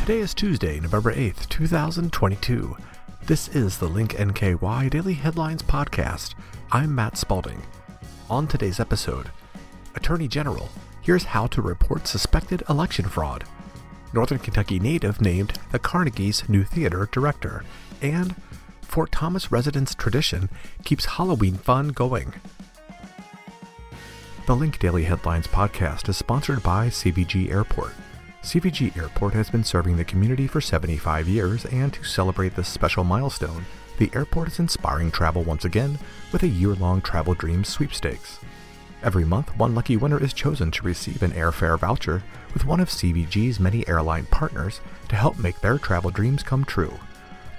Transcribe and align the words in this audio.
Today 0.00 0.18
is 0.18 0.34
Tuesday, 0.34 0.80
November 0.80 1.14
8th, 1.14 1.48
2022. 1.48 2.76
This 3.26 3.48
is 3.48 3.78
the 3.78 3.88
Link 3.88 4.14
NKY 4.14 4.90
Daily 4.90 5.14
Headlines 5.14 5.62
Podcast. 5.62 6.34
I'm 6.72 6.92
Matt 6.94 7.16
Spalding. 7.16 7.62
On 8.28 8.48
today's 8.48 8.80
episode, 8.80 9.30
Attorney 9.94 10.26
General, 10.26 10.68
here's 11.02 11.24
how 11.24 11.46
to 11.48 11.62
report 11.62 12.08
suspected 12.08 12.64
election 12.68 13.04
fraud. 13.04 13.44
Northern 14.12 14.38
Kentucky 14.38 14.80
native 14.80 15.20
named 15.20 15.58
the 15.70 15.78
Carnegie's 15.78 16.48
new 16.48 16.64
theater 16.64 17.08
director, 17.12 17.64
and 18.02 18.34
Fort 18.82 19.12
Thomas 19.12 19.52
residents' 19.52 19.94
tradition 19.94 20.50
keeps 20.84 21.04
Halloween 21.04 21.54
fun 21.54 21.90
going. 21.90 22.34
The 24.50 24.56
Link 24.56 24.80
Daily 24.80 25.04
Headlines 25.04 25.46
podcast 25.46 26.08
is 26.08 26.16
sponsored 26.16 26.60
by 26.64 26.88
CVG 26.88 27.52
Airport. 27.52 27.92
CVG 28.42 28.96
Airport 28.96 29.32
has 29.32 29.48
been 29.48 29.62
serving 29.62 29.96
the 29.96 30.04
community 30.04 30.48
for 30.48 30.60
75 30.60 31.28
years, 31.28 31.66
and 31.66 31.92
to 31.92 32.02
celebrate 32.02 32.56
this 32.56 32.66
special 32.66 33.04
milestone, 33.04 33.64
the 33.98 34.10
airport 34.12 34.48
is 34.48 34.58
inspiring 34.58 35.12
travel 35.12 35.44
once 35.44 35.64
again 35.64 36.00
with 36.32 36.42
a 36.42 36.48
year 36.48 36.74
long 36.74 37.00
Travel 37.00 37.34
Dreams 37.34 37.68
sweepstakes. 37.68 38.40
Every 39.04 39.24
month, 39.24 39.56
one 39.56 39.72
lucky 39.72 39.96
winner 39.96 40.20
is 40.20 40.34
chosen 40.34 40.72
to 40.72 40.82
receive 40.82 41.22
an 41.22 41.30
airfare 41.30 41.78
voucher 41.78 42.20
with 42.52 42.66
one 42.66 42.80
of 42.80 42.88
CVG's 42.88 43.60
many 43.60 43.86
airline 43.86 44.26
partners 44.32 44.80
to 45.10 45.14
help 45.14 45.38
make 45.38 45.60
their 45.60 45.78
travel 45.78 46.10
dreams 46.10 46.42
come 46.42 46.64
true. 46.64 46.98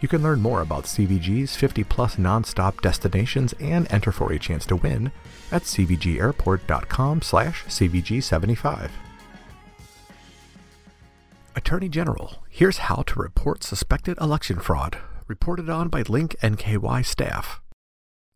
You 0.02 0.08
can 0.08 0.24
learn 0.24 0.42
more 0.42 0.62
about 0.62 0.86
CVG's 0.86 1.56
50 1.56 1.84
plus 1.84 2.16
nonstop 2.16 2.82
destinations 2.82 3.54
and 3.60 3.90
enter 3.92 4.12
for 4.12 4.34
a 4.34 4.40
chance 4.40 4.66
to 4.66 4.76
win 4.76 5.12
at 5.52 5.62
cvgairport.com 5.62 7.22
slash 7.22 7.64
cvg75. 7.66 8.90
Attorney 11.56 11.90
General, 11.90 12.44
here's 12.50 12.80
how 12.80 13.04
to 13.04 13.20
report 13.20 13.64
suspected 13.64 14.18
election 14.20 14.58
fraud, 14.60 14.98
reported 15.28 15.70
on 15.70 15.90
by 15.90 16.02
Link 16.02 16.36
NKY 16.42 17.06
staff. 17.06 17.62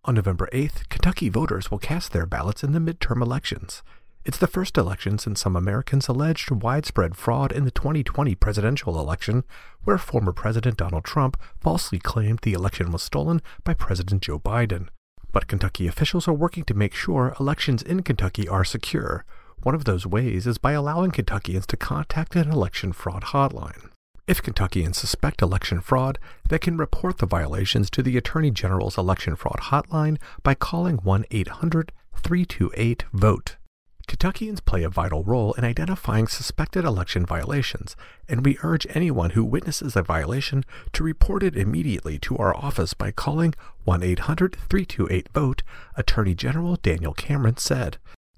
On 0.03 0.13
November 0.13 0.47
8th, 0.53 0.87
Kentucky 0.89 1.29
voters 1.29 1.71
will 1.71 1.79
cast 1.79 2.13
their 2.13 2.27
ballots 2.27 2.63
in 2.63 2.73
the 2.73 2.79
midterm 2.79 3.23
elections. 3.23 3.81
It's 4.25 4.39
the 4.39 4.47
first 4.47 4.75
election 4.75 5.19
since 5.19 5.41
some 5.41 5.55
Americans 5.55 6.07
alleged 6.07 6.49
widespread 6.49 7.15
fraud 7.15 7.51
in 7.51 7.63
the 7.63 7.69
2020 7.69 8.33
presidential 8.33 8.99
election, 8.99 9.43
where 9.83 9.99
former 9.99 10.31
President 10.31 10.77
Donald 10.77 11.03
Trump 11.03 11.39
falsely 11.61 11.99
claimed 11.99 12.39
the 12.41 12.53
election 12.53 12.91
was 12.91 13.03
stolen 13.03 13.39
by 13.63 13.75
President 13.75 14.23
Joe 14.23 14.39
Biden. 14.39 14.87
But 15.31 15.47
Kentucky 15.47 15.85
officials 15.87 16.27
are 16.27 16.33
working 16.33 16.63
to 16.63 16.73
make 16.73 16.95
sure 16.95 17.35
elections 17.39 17.83
in 17.83 18.01
Kentucky 18.01 18.49
are 18.49 18.63
secure, 18.63 19.25
one 19.61 19.75
of 19.75 19.85
those 19.85 20.07
ways 20.07 20.47
is 20.47 20.57
by 20.57 20.71
allowing 20.71 21.11
Kentuckians 21.11 21.67
to 21.67 21.77
contact 21.77 22.35
an 22.35 22.49
election 22.49 22.93
fraud 22.93 23.25
hotline. 23.25 23.91
If 24.25 24.41
Kentuckians 24.41 24.97
suspect 24.97 25.43
election 25.43 25.81
fraud, 25.81 26.17
they 26.49 26.57
can 26.57 26.77
report 26.77 27.19
the 27.19 27.27
violations 27.27 27.91
to 27.91 28.01
the 28.01 28.17
Attorney 28.17 28.49
General's 28.49 28.97
election 28.97 29.35
fraud 29.35 29.59
hotline 29.65 30.17
by 30.41 30.55
calling 30.55 30.97
1 30.97 31.25
800 31.29 31.91
328 32.15 33.05
VOTE. 33.13 33.57
Kentuckians 34.05 34.59
play 34.59 34.83
a 34.83 34.89
vital 34.89 35.23
role 35.23 35.53
in 35.53 35.63
identifying 35.63 36.27
suspected 36.27 36.85
election 36.85 37.25
violations, 37.25 37.95
and 38.29 38.45
we 38.45 38.57
urge 38.63 38.87
anyone 38.91 39.31
who 39.31 39.43
witnesses 39.43 39.95
a 39.95 40.03
violation 40.03 40.63
to 40.93 41.03
report 41.03 41.43
it 41.43 41.55
immediately 41.55 42.17
to 42.19 42.37
our 42.37 42.55
office 42.55 42.93
by 42.93 43.11
calling 43.11 43.53
1 43.83 44.03
800 44.03 44.55
328 44.69 45.29
VOTE, 45.33 45.63
Attorney 45.97 46.35
General 46.35 46.75
Daniel 46.77 47.13
Cameron 47.13 47.57
said. 47.57 47.97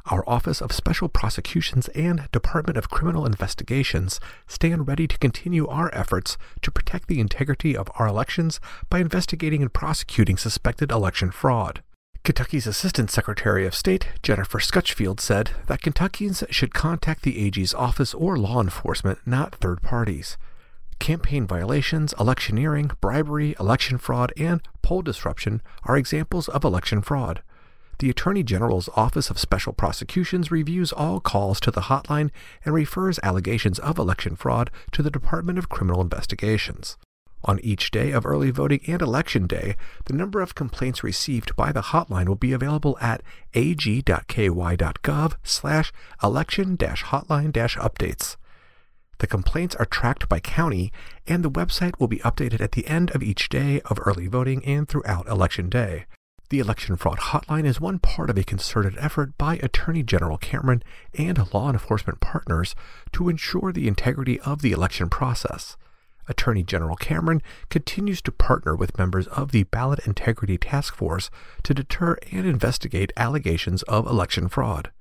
Our 0.10 0.24
Office 0.28 0.62
of 0.62 0.72
Special 0.72 1.10
Prosecutions 1.10 1.90
and 1.90 2.30
Department 2.32 2.78
of 2.78 2.90
Criminal 2.90 3.26
Investigations 3.26 4.22
stand 4.48 4.88
ready 4.88 5.06
to 5.06 5.18
continue 5.18 5.68
our 5.68 5.94
efforts 5.94 6.38
to 6.62 6.72
protect 6.72 7.10
the 7.10 7.20
integrity 7.20 7.76
of 7.76 7.92
our 7.96 8.08
elections 8.08 8.62
by 8.90 9.00
investigating 9.00 9.62
and 9.62 9.74
prosecuting 9.74 10.38
suspected 10.38 10.92
election 10.92 11.30
fraud. 11.30 11.84
Kentucky's 12.28 12.68
Assistant 12.68 13.10
Secretary 13.10 13.66
of 13.66 13.74
State, 13.74 14.10
Jennifer 14.22 14.60
Scutchfield, 14.60 15.22
said 15.22 15.52
that 15.68 15.82
Kentuckians 15.82 16.44
should 16.50 16.74
contact 16.74 17.24
the 17.24 17.40
AG's 17.40 17.74
office 17.74 18.14
or 18.14 18.36
law 18.36 18.60
enforcement, 18.60 19.20
not 19.26 19.56
third 19.56 19.82
parties. 19.82 20.36
Campaign 21.00 21.48
violations, 21.48 22.14
electioneering, 22.20 22.92
bribery, 23.00 23.56
election 23.62 23.98
fraud, 23.98 24.34
and 24.36 24.60
poll 24.82 25.02
disruption 25.02 25.62
are 25.86 25.96
examples 25.96 26.50
of 26.50 26.66
election 26.66 27.02
fraud 27.02 27.42
the 28.00 28.10
Attorney 28.12 28.44
General's 28.44 28.90
Office 28.96 29.32
of 29.32 29.40
Special 29.40 29.74
Prosecutions 29.74 30.52
reviews 30.52 30.92
all 30.92 31.20
calls 31.20 31.60
to 31.62 31.72
the 31.72 31.82
hotline 31.82 32.30
and 32.64 32.74
refers 32.74 33.20
allegations 33.24 33.80
of 33.80 33.98
election 33.98 34.36
fraud 34.36 34.70
to 34.92 35.02
the 35.02 35.10
Department 35.10 35.58
of 35.58 35.70
Criminal 35.70 36.02
Investigations. 36.02 36.98
On 37.46 37.60
each 37.60 37.92
day 37.92 38.12
of 38.12 38.26
early 38.26 38.52
voting 38.52 38.82
and 38.88 39.02
election 39.02 39.48
day, 39.48 39.76
the 40.06 40.14
number 40.14 40.42
of 40.42 40.56
complaints 40.56 41.04
received 41.04 41.56
by 41.56 41.72
the 41.72 41.82
hotline 41.82 42.28
will 42.28 42.36
be 42.36 42.52
available 42.52 42.98
at 43.00 43.22
ag.ky.gov 43.54 45.34
slash 45.44 45.94
election-hotline 46.24 47.52
updates. 47.54 48.36
The 49.20 49.28
complaints 49.28 49.76
are 49.76 49.86
tracked 49.86 50.30
by 50.30 50.40
county, 50.40 50.92
and 51.26 51.44
the 51.44 51.50
website 51.50 52.00
will 52.00 52.08
be 52.08 52.20
updated 52.20 52.62
at 52.62 52.74
the 52.74 52.88
end 52.88 53.12
of 53.12 53.24
each 53.24 53.50
day 53.50 53.82
of 53.86 54.00
early 54.06 54.28
voting 54.28 54.64
and 54.66 54.88
throughout 54.88 55.28
election 55.28 55.70
day. 55.70 56.06
The 56.50 56.60
election 56.60 56.96
fraud 56.96 57.18
hotline 57.18 57.66
is 57.66 57.82
one 57.82 58.00
part 58.00 58.30
of 58.30 58.38
a 58.38 58.44
concerted 58.44 58.96
effort 59.00 59.38
by 59.38 59.58
Attorney 59.58 60.04
General 60.04 60.38
Cameron 60.38 60.82
and 61.18 61.54
law 61.54 61.70
enforcement 61.70 62.20
partners 62.22 62.74
to 63.12 63.28
ensure 63.28 63.74
the 63.74 63.88
integrity 63.88 64.40
of 64.42 64.62
the 64.62 64.72
election 64.72 65.10
process. 65.10 65.78
Attorney 66.28 66.64
General 66.64 66.96
Cameron 66.96 67.42
continues 67.70 68.22
to 68.24 68.32
partner 68.32 68.76
with 68.76 68.98
members 68.98 69.28
of 69.28 69.52
the 69.52 69.64
Ballot 69.64 70.00
Integrity 70.06 70.58
Task 70.58 70.96
Force 70.96 71.30
to 71.64 71.74
deter 71.74 72.18
and 72.32 72.46
investigate 72.46 73.14
allegations 73.18 73.84
of 73.84 74.06
election 74.06 74.48
fraud. 74.48 74.92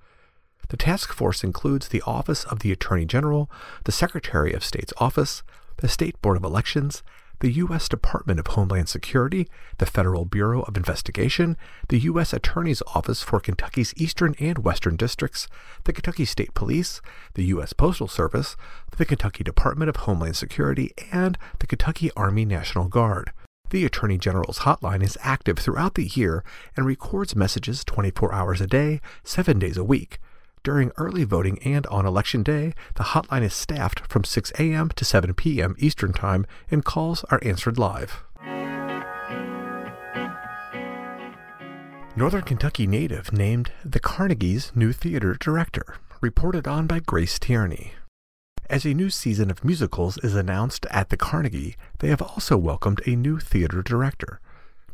The 0.69 0.77
task 0.77 1.13
force 1.13 1.45
includes 1.45 1.89
the 1.89 2.03
Office 2.07 2.45
of 2.45 2.61
the 2.61 2.73
Attorney 2.73 3.05
General, 3.05 3.51
the 3.85 3.93
Secretary 3.93 4.53
of 4.53 4.65
State's 4.65 4.93
Office, 4.99 5.43
the 5.77 5.89
State 5.89 6.21
Board 6.23 6.37
of 6.37 6.45
Elections, 6.45 7.03
the 7.41 7.53
U.S. 7.53 7.89
Department 7.89 8.41
of 8.41 8.47
Homeland 8.49 8.89
Security, 8.89 9.49
the 9.79 9.87
Federal 9.87 10.25
Bureau 10.25 10.63
of 10.63 10.77
Investigation, 10.77 11.57
the 11.89 12.01
U.S. 12.01 12.33
Attorney's 12.33 12.83
Office 12.95 13.23
for 13.23 13.41
Kentucky's 13.41 13.93
Eastern 13.97 14.35
and 14.39 14.59
Western 14.59 14.97
Districts, 14.97 15.49
the 15.85 15.93
Kentucky 15.93 16.25
State 16.25 16.55
Police, 16.55 17.01
the 17.35 17.45
U.S. 17.45 17.73
Postal 17.73 18.09
Service, 18.09 18.57
the 18.97 19.05
Kentucky 19.05 19.45
Department 19.45 19.89
of 19.89 19.97
Homeland 19.97 20.37
Security, 20.37 20.93
and 21.13 21.37
the 21.59 21.67
Kentucky 21.67 22.11
Army 22.17 22.45
National 22.45 22.89
Guard. 22.89 23.33
The 23.71 23.85
Attorney 23.85 24.17
General's 24.17 24.61
hotline 24.61 25.03
is 25.03 25.19
active 25.23 25.59
throughout 25.59 25.95
the 25.95 26.07
year 26.07 26.45
and 26.77 26.87
records 26.87 27.35
messages 27.35 27.85
24 27.85 28.33
hours 28.33 28.61
a 28.61 28.67
day, 28.67 29.01
7 29.25 29.59
days 29.59 29.77
a 29.77 29.85
week. 29.85 30.19
During 30.67 30.91
early 30.97 31.23
voting 31.23 31.61
and 31.63 31.87
on 31.87 32.07
election 32.07 32.43
day, 32.43 32.75
the 32.97 33.05
hotline 33.05 33.45
is 33.45 33.55
staffed 33.55 34.01
from 34.09 34.25
6 34.25 34.51
a.m. 34.59 34.89
to 34.97 35.05
7 35.05 35.33
p.m. 35.35 35.77
Eastern 35.79 36.13
Time, 36.13 36.45
and 36.73 36.85
calls 36.85 37.23
are 37.31 37.39
answered 37.43 37.79
live. 37.79 38.25
Northern 42.17 42.43
Kentucky 42.43 42.89
native 42.89 43.33
named 43.33 43.71
the 43.85 44.01
Carnegie's 44.01 44.73
new 44.75 44.93
theater 44.93 45.37
director, 45.39 45.99
reported 46.21 46.67
on 46.67 46.89
by 46.89 46.99
Grace 46.99 47.39
Tierney. 47.39 47.93
As 48.69 48.85
a 48.85 48.93
new 48.93 49.09
season 49.09 49.53
of 49.53 49.65
musicals 49.65 50.19
is 50.25 50.35
announced 50.35 50.85
at 50.91 51.11
the 51.11 51.17
Carnegie, 51.17 51.77
they 52.01 52.09
have 52.09 52.21
also 52.21 52.57
welcomed 52.57 53.01
a 53.07 53.15
new 53.15 53.39
theater 53.39 53.85
director. 53.85 54.41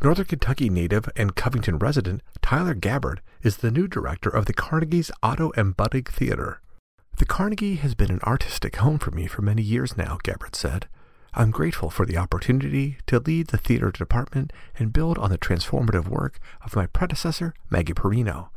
Northern 0.03 0.25
Kentucky 0.25 0.69
native 0.69 1.09
and 1.15 1.37
Covington 1.37 1.79
resident 1.79 2.23
Tyler 2.43 2.75
Gabbard 2.75 3.21
is 3.43 3.59
the 3.59 3.71
new 3.71 3.87
director 3.87 4.29
of 4.29 4.47
the 4.47 4.53
Carnegie's 4.53 5.13
Otto 5.23 5.51
M. 5.51 5.75
Budig 5.75 6.09
Theater. 6.09 6.61
The 7.19 7.25
Carnegie 7.25 7.77
has 7.77 7.95
been 7.95 8.11
an 8.11 8.19
artistic 8.25 8.75
home 8.77 8.99
for 8.99 9.13
me 9.13 9.29
for 9.29 9.43
many 9.43 9.63
years 9.63 9.97
now, 9.97 10.19
Gabbard 10.25 10.57
said. 10.57 10.89
I'm 11.35 11.53
grateful 11.53 11.89
for 11.89 12.05
the 12.05 12.17
opportunity 12.17 12.99
to 13.07 13.21
lead 13.21 13.49
the 13.49 13.59
theater 13.59 13.93
department 13.93 14.53
and 14.77 14.93
build 14.93 15.19
on 15.19 15.31
the 15.31 15.39
transformative 15.39 16.09
work 16.09 16.41
of 16.65 16.75
my 16.75 16.87
predecessor, 16.87 17.55
Maggie 17.71 17.95
Perrino. 17.95 18.49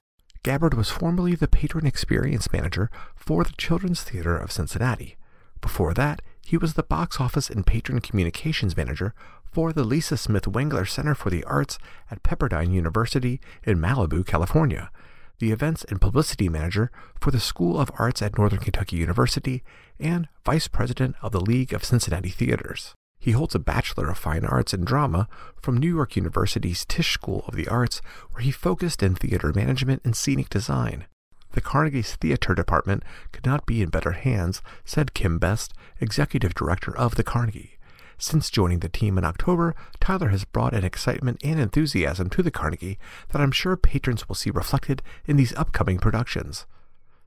Gabbard 0.42 0.74
was 0.74 0.90
formerly 0.90 1.36
the 1.36 1.48
patron 1.48 1.86
experience 1.86 2.52
manager 2.52 2.90
for 3.16 3.44
the 3.44 3.54
Children's 3.56 4.02
Theater 4.02 4.36
of 4.36 4.52
Cincinnati. 4.52 5.16
Before 5.62 5.94
that, 5.94 6.24
he 6.46 6.58
was 6.58 6.76
the 6.76 6.84
box 6.84 7.20
office 7.20 7.50
and 7.50 7.66
patron 7.66 8.00
communications 8.00 8.78
manager 8.78 9.14
for 9.52 9.74
the 9.74 9.84
Lisa 9.84 10.18
Smith 10.18 10.44
Wengler 10.44 10.88
Center 10.88 11.16
for 11.16 11.30
the 11.30 11.44
Arts 11.46 11.80
at 12.12 12.24
Pepperdine 12.24 12.72
University 12.72 13.40
in 13.64 13.80
Malibu, 13.80 14.26
California, 14.26 14.92
the 15.40 15.52
events 15.52 15.84
and 15.86 16.00
publicity 16.00 16.50
manager 16.50 16.92
for 17.20 17.32
the 17.32 17.40
School 17.40 17.80
of 17.80 17.92
Arts 17.98 18.22
at 18.22 18.38
Northern 18.38 18.60
Kentucky 18.60 18.98
University, 18.98 19.64
and 20.00 20.28
vice 20.46 20.68
president 20.68 21.16
of 21.22 21.32
the 21.32 21.42
League 21.42 21.74
of 21.74 21.84
Cincinnati 21.84 22.30
Theaters. 22.30 22.94
He 23.18 23.32
holds 23.32 23.56
a 23.56 23.60
Bachelor 23.60 24.10
of 24.10 24.18
Fine 24.18 24.46
Arts 24.46 24.74
in 24.74 24.86
Drama 24.86 25.28
from 25.60 25.78
New 25.78 25.94
York 25.94 26.16
University's 26.16 26.86
Tisch 26.86 27.12
School 27.12 27.44
of 27.48 27.56
the 27.56 27.68
Arts, 27.68 28.02
where 28.32 28.44
he 28.44 28.52
focused 28.52 29.02
in 29.02 29.16
theater 29.16 29.52
management 29.56 30.02
and 30.06 30.16
scenic 30.16 30.50
design. 30.50 31.06
The 31.56 31.62
Carnegie's 31.62 32.16
theater 32.16 32.54
department 32.54 33.02
could 33.31 33.46
not 33.46 33.66
be 33.66 33.81
in 33.81 33.88
better 33.88 34.12
hands, 34.12 34.62
said 34.84 35.13
Kim 35.13 35.40
Best, 35.40 35.74
executive 36.02 36.54
director 36.54 36.96
of 36.96 37.16
the 37.16 37.24
Carnegie. 37.24 37.80
Since 38.18 38.50
joining 38.50 38.80
the 38.80 38.90
team 38.90 39.18
in 39.18 39.24
October, 39.24 39.74
Tyler 40.02 40.28
has 40.30 40.44
brought 40.44 40.74
an 40.74 40.84
excitement 40.84 41.40
and 41.46 41.57
enthusiasm 41.57 42.30
to 42.31 42.44
the 42.44 42.52
Carnegie 42.52 43.00
that 43.30 43.42
I'm 43.42 43.54
sure 43.54 43.78
patrons 43.78 44.28
will 44.28 44.36
see 44.36 44.50
reflected 44.50 45.02
in 45.25 45.38
these 45.38 45.56
upcoming 45.56 45.98
productions. 45.98 46.66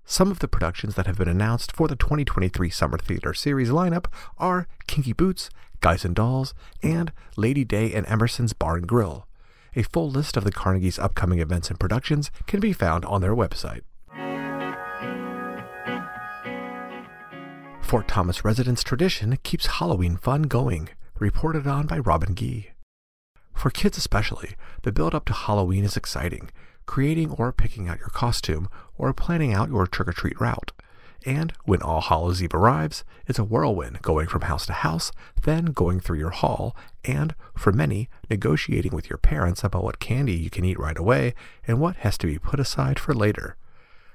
Some 0.04 0.31
of 0.31 0.40
the 0.40 0.48
productions 0.48 0.94
that 0.96 1.06
have 1.06 1.16
been 1.16 1.26
announced 1.26 1.72
for 1.72 1.88
the 1.88 1.96
2023 1.96 2.69
Summer 2.69 2.98
Theater 2.98 3.32
Series 3.32 3.70
lineup 3.70 4.12
are 4.36 4.69
Kinky 4.86 5.14
Boots, 5.14 5.48
Guys 5.81 6.04
and 6.04 6.14
Dolls, 6.14 6.52
and 6.82 7.12
Lady 7.34 7.64
Day 7.64 7.94
and 7.94 8.06
Emerson's 8.06 8.52
Bar 8.52 8.76
and 8.76 8.86
Grill. 8.86 9.26
A 9.74 9.84
full 9.84 10.10
list 10.10 10.36
of 10.36 10.44
the 10.44 10.52
Carnegie's 10.52 10.98
upcoming 10.98 11.38
events 11.38 11.70
and 11.70 11.81
productions 11.81 12.31
can 12.46 12.60
be 12.60 12.74
found 12.74 13.06
on 13.06 13.22
their 13.22 13.34
website. 13.34 13.81
Fort 17.88 18.06
Thomas 18.06 18.44
residents' 18.44 18.82
tradition 18.82 19.38
keeps 19.43 19.79
Halloween 19.79 20.19
fun 20.19 20.43
going, 20.43 20.90
reported 21.19 21.67
on 21.67 21.87
by 21.87 21.99
Robin 21.99 22.35
Gee. 22.35 22.73
For 23.55 23.70
kids 23.70 23.96
especially, 23.96 24.56
the 24.82 24.93
build 24.93 25.14
up 25.14 25.25
to 25.25 25.32
Halloween 25.32 25.85
is 25.85 25.96
exciting, 25.96 26.50
creating 26.85 27.31
or 27.31 27.50
picking 27.50 27.88
out 27.88 27.99
your 27.99 28.11
costume 28.11 28.69
or 28.99 29.14
planning 29.14 29.55
out 29.55 29.70
your 29.70 29.87
trick 29.87 30.08
or 30.08 30.12
treat 30.12 30.38
route. 30.38 30.73
And 31.25 31.55
when 31.64 31.81
All 31.81 32.02
Hallows 32.02 32.43
Eve 32.43 32.52
arrives, 32.52 33.05
it's 33.26 33.38
a 33.38 33.44
whirlwind 33.44 34.02
going 34.02 34.26
from 34.26 34.43
house 34.43 34.67
to 34.67 34.75
house, 34.75 35.11
then 35.44 35.67
going 35.67 35.99
through 35.99 36.19
your 36.19 36.29
haul, 36.29 36.76
and, 37.06 37.34
for 37.56 37.73
many, 37.73 38.11
negotiating 38.29 38.94
with 38.94 39.08
your 39.08 39.17
parents 39.19 39.64
about 39.64 39.82
what 39.82 39.99
candy 39.99 40.34
you 40.34 40.50
can 40.50 40.67
eat 40.67 40.79
right 40.79 40.99
away 40.99 41.34
and 41.67 41.81
what 41.81 41.96
has 41.96 42.19
to 42.19 42.26
be 42.26 42.38
put 42.38 42.61
aside 42.61 42.99
for 42.99 43.14
later. 43.14 43.56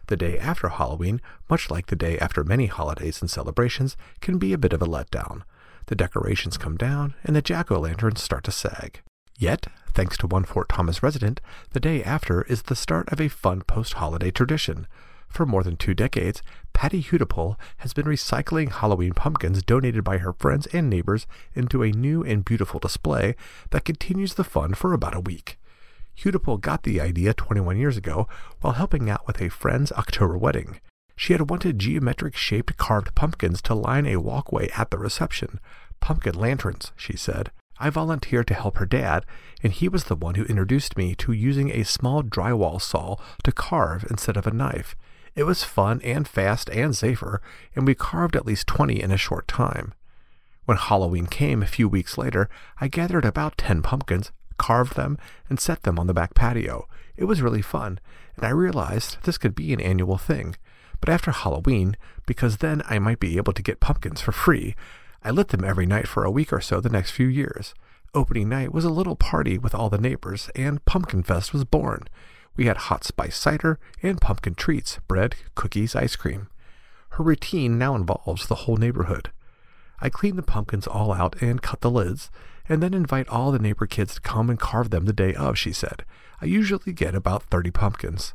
The 0.08 0.18
day 0.18 0.38
after 0.38 0.68
Halloween, 0.70 1.22
much 1.50 1.72
like 1.72 1.88
the 1.88 1.96
day 1.96 2.20
after 2.20 2.44
many 2.44 2.66
holidays 2.66 3.22
and 3.22 3.30
celebrations, 3.30 3.96
can 4.22 4.38
be 4.38 4.54
a 4.54 4.58
bit 4.58 4.74
of 4.74 4.82
a 4.82 4.86
letdown. 4.86 5.44
The 5.86 5.96
decorations 5.96 6.58
come 6.58 6.78
down 6.78 7.14
and 7.24 7.36
the 7.36 7.42
jack 7.42 7.72
o' 7.72 7.80
lanterns 7.80 8.22
start 8.22 8.44
to 8.46 8.52
sag. 8.52 9.02
Yet, 9.38 9.68
thanks 9.94 10.18
to 10.18 10.28
one 10.28 10.44
Fort 10.44 10.70
Thomas 10.70 11.02
resident, 11.02 11.42
the 11.72 11.80
day 11.80 12.04
after 12.04 12.44
is 12.44 12.64
the 12.64 12.76
start 12.76 13.10
of 13.12 13.20
a 13.20 13.28
fun 13.28 13.62
post 13.62 13.96
holiday 13.96 14.32
tradition. 14.32 14.88
For 15.28 15.46
more 15.46 15.64
than 15.64 15.78
two 15.78 15.96
decades, 15.96 16.44
Patty 16.74 17.02
Hudepohl 17.02 17.58
has 17.78 17.94
been 17.94 18.06
recycling 18.06 18.72
Halloween 18.72 19.14
pumpkins 19.14 19.64
donated 19.64 20.04
by 20.04 20.20
her 20.20 20.34
friends 20.34 20.68
and 20.68 20.90
neighbors 20.90 21.26
into 21.56 21.82
a 21.82 21.92
new 21.92 22.24
and 22.24 22.46
beautiful 22.46 22.80
display 22.80 23.36
that 23.72 23.86
continues 23.86 24.36
the 24.36 24.44
fun 24.44 24.76
for 24.76 24.94
about 24.94 25.16
a 25.16 25.20
week. 25.20 25.58
Hudepohl 26.18 26.62
got 26.62 26.83
the 26.83 27.01
idea 27.01 27.33
21 27.33 27.77
years 27.77 27.98
ago 27.98 28.27
while 28.62 28.74
helping 28.74 29.10
out 29.10 29.25
with 29.27 29.42
a 29.42 29.50
friend's 29.50 29.92
October 29.94 30.38
wedding. 30.38 30.80
She 31.15 31.33
had 31.33 31.50
wanted 31.50 31.80
geometric 31.80 32.36
shaped 32.36 32.77
carved 32.77 33.15
pumpkins 33.15 33.62
to 33.63 33.75
line 33.75 34.06
a 34.06 34.18
walkway 34.18 34.69
at 34.69 34.92
the 34.92 34.98
reception. 34.98 35.60
Pumpkin 36.00 36.36
lanterns, 36.36 36.92
she 36.95 37.15
said. 37.15 37.51
I 37.80 37.89
volunteered 37.89 38.48
to 38.48 38.54
help 38.54 38.77
her 38.77 38.86
dad, 38.86 39.25
and 39.62 39.74
he 39.74 39.89
was 39.89 40.06
the 40.06 40.15
one 40.15 40.36
who 40.36 40.45
introduced 40.45 40.98
me 40.98 41.15
to 41.15 41.31
using 41.31 41.71
a 41.71 41.83
small 41.83 42.24
drywall 42.24 42.81
saw 42.81 43.18
to 43.44 43.51
carve 43.51 44.06
instead 44.09 44.38
of 44.38 44.48
a 44.48 44.51
knife. 44.51 44.95
It 45.36 45.44
was 45.44 45.63
fun 45.63 46.00
and 46.04 46.27
fast 46.27 46.69
and 46.69 46.95
safer, 46.95 47.42
and 47.75 47.88
we 47.88 47.95
carved 47.95 48.36
at 48.36 48.45
least 48.45 48.68
20 48.68 49.01
in 49.01 49.12
a 49.12 49.18
short 49.18 49.48
time. 49.48 49.94
When 50.66 50.77
Halloween 50.77 51.25
came 51.25 51.62
a 51.62 51.68
few 51.68 51.89
weeks 51.89 52.18
later, 52.18 52.50
I 52.80 52.88
gathered 52.88 53.25
about 53.25 53.57
10 53.57 53.81
pumpkins, 53.81 54.31
carved 54.63 54.95
them, 54.95 55.18
and 55.50 55.60
set 55.60 55.83
them 55.83 56.00
on 56.00 56.07
the 56.07 56.13
back 56.13 56.33
patio. 56.33 56.88
It 57.18 57.25
was 57.25 57.42
really 57.42 57.62
fun, 57.62 58.00
and 58.38 58.45
I 58.45 58.50
realized 58.50 59.18
this 59.24 59.38
could 59.38 59.56
be 59.56 59.74
an 59.74 59.81
annual 59.81 60.18
thing. 60.18 60.56
But 61.01 61.10
after 61.10 61.31
Halloween, 61.31 61.98
because 62.25 62.57
then 62.57 62.81
I 62.89 62.98
might 62.98 63.19
be 63.19 63.36
able 63.36 63.51
to 63.51 63.62
get 63.62 63.81
pumpkins 63.81 64.21
for 64.21 64.31
free, 64.31 64.74
I 65.21 65.31
lit 65.31 65.50
them 65.50 65.65
every 65.65 65.86
night 65.86 66.07
for 66.07 66.24
a 66.24 66.31
week 66.31 66.54
or 66.54 66.62
so 66.62 66.80
the 66.80 66.88
next 66.88 67.12
few 67.12 67.27
years. 67.27 67.74
Opening 68.15 68.48
night 68.48 68.71
was 68.71 68.86
a 68.86 68.89
little 68.89 69.18
party 69.18 69.57
with 69.57 69.75
all 69.75 69.89
the 69.89 69.98
neighbors, 69.98 70.50
and 70.56 70.86
Pumpkin 70.86 71.24
Fest 71.24 71.51
was 71.51 71.66
born. 71.66 72.07
We 72.56 72.68
had 72.68 72.88
hot 72.88 73.04
spice 73.04 73.36
cider 73.36 73.80
and 74.01 74.21
pumpkin 74.21 74.56
treats, 74.56 75.00
bread, 75.09 75.36
cookies, 75.56 75.94
ice 75.94 76.16
cream. 76.16 76.48
Her 77.09 77.24
routine 77.25 77.77
now 77.77 77.95
involves 77.95 78.48
the 78.48 78.63
whole 78.63 78.77
neighborhood. 78.77 79.30
I 80.00 80.07
clean 80.07 80.38
the 80.38 80.42
pumpkins 80.42 80.88
all 80.88 81.12
out 81.12 81.42
and 81.42 81.62
cut 81.62 81.81
the 81.81 81.92
lids, 81.92 82.31
and 82.68 82.81
then 82.81 82.94
invite 82.94 83.27
all 83.27 83.51
the 83.51 83.60
neighbor 83.60 83.86
kids 83.86 84.15
to 84.15 84.21
come 84.21 84.50
and 84.50 84.60
carve 84.60 84.89
them 84.89 85.06
the 85.06 85.13
day 85.13 85.33
of, 85.33 85.57
she 85.57 85.74
said. 85.74 86.06
I 86.42 86.45
usually 86.45 86.94
get 86.94 87.15
about 87.15 87.44
30 87.44 87.71
pumpkins. 87.71 88.33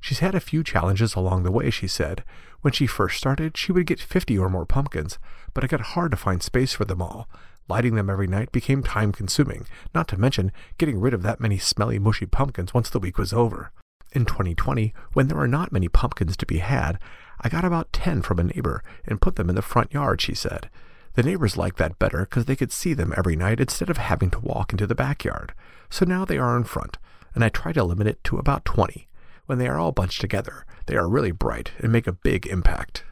She's 0.00 0.18
had 0.18 0.34
a 0.34 0.40
few 0.40 0.62
challenges 0.62 1.14
along 1.14 1.44
the 1.44 1.50
way, 1.50 1.70
she 1.70 1.86
said. 1.86 2.24
When 2.60 2.72
she 2.72 2.86
first 2.86 3.16
started, 3.16 3.56
she 3.56 3.72
would 3.72 3.86
get 3.86 4.00
50 4.00 4.38
or 4.38 4.50
more 4.50 4.66
pumpkins, 4.66 5.18
but 5.54 5.64
it 5.64 5.70
got 5.70 5.80
hard 5.80 6.10
to 6.10 6.16
find 6.16 6.42
space 6.42 6.74
for 6.74 6.84
them 6.84 7.00
all. 7.00 7.28
Lighting 7.68 7.94
them 7.94 8.10
every 8.10 8.26
night 8.26 8.52
became 8.52 8.82
time 8.82 9.12
consuming, 9.12 9.66
not 9.94 10.06
to 10.08 10.18
mention 10.20 10.52
getting 10.76 11.00
rid 11.00 11.14
of 11.14 11.22
that 11.22 11.40
many 11.40 11.56
smelly, 11.56 11.98
mushy 11.98 12.26
pumpkins 12.26 12.74
once 12.74 12.90
the 12.90 12.98
week 12.98 13.16
was 13.16 13.32
over. 13.32 13.72
In 14.12 14.26
2020, 14.26 14.92
when 15.14 15.28
there 15.28 15.38
were 15.38 15.48
not 15.48 15.72
many 15.72 15.88
pumpkins 15.88 16.36
to 16.36 16.46
be 16.46 16.58
had, 16.58 16.98
I 17.40 17.48
got 17.48 17.64
about 17.64 17.92
10 17.92 18.22
from 18.22 18.38
a 18.38 18.44
neighbor 18.44 18.82
and 19.06 19.20
put 19.20 19.36
them 19.36 19.48
in 19.48 19.56
the 19.56 19.62
front 19.62 19.92
yard, 19.92 20.20
she 20.20 20.34
said. 20.34 20.68
The 21.14 21.22
neighbors 21.22 21.56
liked 21.56 21.76
that 21.76 22.00
better 22.00 22.26
because 22.28 22.46
they 22.46 22.56
could 22.56 22.72
see 22.72 22.92
them 22.92 23.14
every 23.16 23.36
night 23.36 23.60
instead 23.60 23.88
of 23.88 23.98
having 23.98 24.30
to 24.30 24.40
walk 24.40 24.72
into 24.72 24.84
the 24.84 24.96
backyard. 24.96 25.54
So 25.88 26.04
now 26.04 26.24
they 26.24 26.38
are 26.38 26.56
in 26.56 26.64
front, 26.64 26.98
and 27.36 27.44
I 27.44 27.50
try 27.50 27.72
to 27.72 27.84
limit 27.84 28.08
it 28.08 28.24
to 28.24 28.38
about 28.38 28.64
20. 28.64 29.06
When 29.46 29.58
they 29.58 29.68
are 29.68 29.78
all 29.78 29.92
bunched 29.92 30.20
together, 30.20 30.66
they 30.86 30.96
are 30.96 31.08
really 31.08 31.30
bright 31.30 31.70
and 31.78 31.92
make 31.92 32.08
a 32.08 32.12
big 32.12 32.48
impact. 32.48 33.04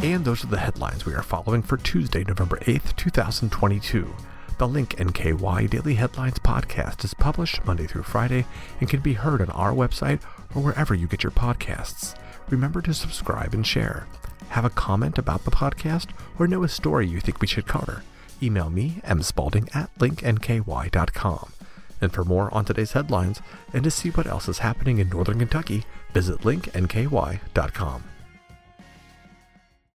And 0.00 0.24
those 0.24 0.44
are 0.44 0.48
the 0.48 0.60
headlines 0.60 1.04
we 1.04 1.14
are 1.14 1.24
following 1.24 1.62
for 1.62 1.76
Tuesday, 1.76 2.22
November 2.22 2.58
8th, 2.58 2.94
2022. 2.94 4.14
The 4.58 4.68
Link 4.68 4.94
NKY 4.94 5.70
Daily 5.70 5.94
Headlines 5.96 6.38
podcast 6.38 7.04
is 7.04 7.14
published 7.14 7.64
Monday 7.64 7.88
through 7.88 8.04
Friday 8.04 8.46
and 8.78 8.88
can 8.88 9.00
be 9.00 9.14
heard 9.14 9.40
on 9.40 9.50
our 9.50 9.72
website 9.72 10.20
or 10.54 10.62
wherever 10.62 10.94
you 10.94 11.08
get 11.08 11.24
your 11.24 11.32
podcasts 11.32 12.14
remember 12.50 12.82
to 12.82 12.94
subscribe 12.94 13.54
and 13.54 13.66
share. 13.66 14.06
Have 14.50 14.64
a 14.64 14.70
comment 14.70 15.18
about 15.18 15.44
the 15.44 15.50
podcast 15.50 16.08
or 16.38 16.46
know 16.46 16.64
a 16.64 16.68
story 16.68 17.06
you 17.06 17.20
think 17.20 17.40
we 17.40 17.46
should 17.46 17.66
cover? 17.66 18.02
Email 18.42 18.70
me, 18.70 19.00
mspalding 19.04 19.74
at 19.74 19.96
linknky.com. 19.98 21.52
And 22.00 22.12
for 22.12 22.24
more 22.24 22.52
on 22.54 22.64
today's 22.64 22.92
headlines 22.92 23.40
and 23.72 23.84
to 23.84 23.90
see 23.90 24.10
what 24.10 24.26
else 24.26 24.48
is 24.48 24.58
happening 24.58 24.98
in 24.98 25.08
Northern 25.08 25.38
Kentucky, 25.38 25.84
visit 26.12 26.40
linknky.com. 26.40 28.04